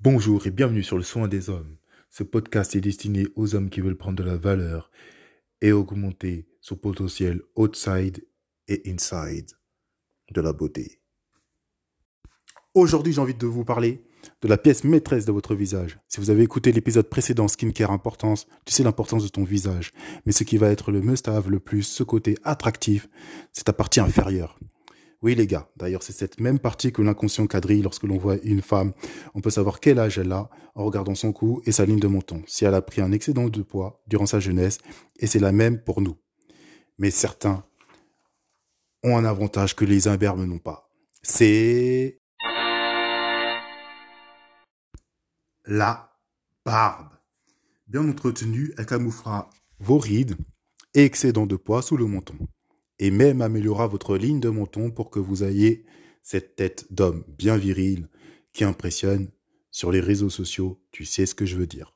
[0.00, 1.76] Bonjour et bienvenue sur le soin des hommes.
[2.08, 4.92] Ce podcast est destiné aux hommes qui veulent prendre de la valeur
[5.60, 8.24] et augmenter son potentiel outside
[8.68, 9.50] et inside
[10.30, 11.00] de la beauté.
[12.74, 14.04] Aujourd'hui, j'ai envie de vous parler
[14.40, 15.98] de la pièce maîtresse de votre visage.
[16.06, 19.92] Si vous avez écouté l'épisode précédent Skincare Importance, tu sais l'importance de ton visage.
[20.26, 23.08] Mais ce qui va être le must-have le plus, ce côté attractif,
[23.52, 24.60] c'est ta partie inférieure.
[25.20, 28.62] Oui les gars, d'ailleurs c'est cette même partie que l'inconscient quadrille lorsque l'on voit une
[28.62, 28.92] femme.
[29.34, 32.06] On peut savoir quel âge elle a en regardant son cou et sa ligne de
[32.06, 34.78] menton, si elle a pris un excédent de poids durant sa jeunesse,
[35.18, 36.16] et c'est la même pour nous.
[36.98, 37.64] Mais certains
[39.02, 40.88] ont un avantage que les imberbes n'ont pas.
[41.22, 42.20] C'est
[45.64, 46.16] la
[46.64, 47.08] barbe.
[47.88, 49.50] Bien entretenue, elle camouflera
[49.80, 50.36] vos rides
[50.94, 52.36] et excédent de poids sous le menton
[52.98, 55.84] et même améliorera votre ligne de menton pour que vous ayez
[56.22, 58.08] cette tête d'homme bien viril
[58.52, 59.28] qui impressionne
[59.70, 60.80] sur les réseaux sociaux.
[60.90, 61.94] Tu sais ce que je veux dire.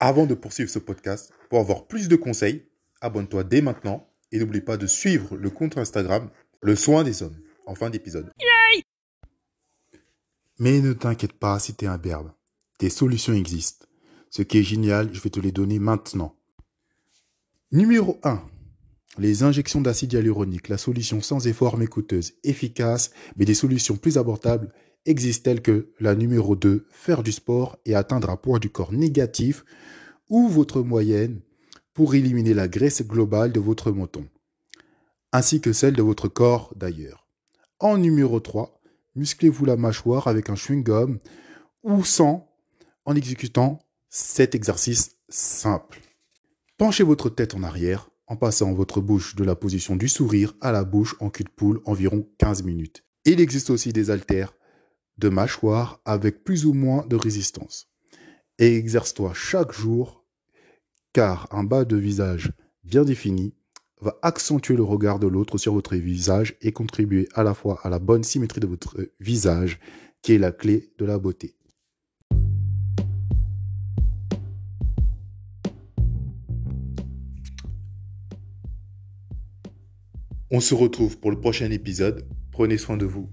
[0.00, 2.66] Avant de poursuivre ce podcast, pour avoir plus de conseils,
[3.00, 7.38] abonne-toi dès maintenant et n'oublie pas de suivre le compte Instagram Le Soin des Hommes
[7.66, 8.32] en fin d'épisode.
[10.58, 12.32] Mais ne t'inquiète pas si t'es un berbe.
[12.78, 13.86] Des solutions existent.
[14.30, 16.36] Ce qui est génial, je vais te les donner maintenant.
[17.74, 18.38] Numéro 1.
[19.16, 24.18] Les injections d'acide hyaluronique, la solution sans effort mais coûteuse, efficace, mais des solutions plus
[24.18, 24.74] abordables
[25.06, 28.92] existent telles que la numéro 2, faire du sport et atteindre un poids du corps
[28.92, 29.64] négatif
[30.28, 31.40] ou votre moyenne
[31.94, 34.28] pour éliminer la graisse globale de votre menton,
[35.32, 37.26] ainsi que celle de votre corps d'ailleurs.
[37.78, 38.82] En numéro 3,
[39.14, 41.20] musclez-vous la mâchoire avec un chewing-gum
[41.84, 42.54] ou sans
[43.06, 43.78] en exécutant
[44.10, 46.11] cet exercice simple.
[46.82, 50.72] Penchez votre tête en arrière en passant votre bouche de la position du sourire à
[50.72, 53.04] la bouche en cul de poule environ 15 minutes.
[53.24, 54.52] Il existe aussi des haltères
[55.16, 57.86] de mâchoire avec plus ou moins de résistance.
[58.58, 60.24] Et exerce-toi chaque jour
[61.12, 63.54] car un bas de visage bien défini
[64.00, 67.90] va accentuer le regard de l'autre sur votre visage et contribuer à la fois à
[67.90, 69.78] la bonne symétrie de votre visage
[70.20, 71.54] qui est la clé de la beauté.
[80.54, 82.26] On se retrouve pour le prochain épisode.
[82.50, 83.30] Prenez soin de vous.